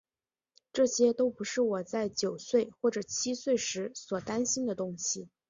[0.73, 5.29] 这些都不是我在九岁或七岁时所担心的东西。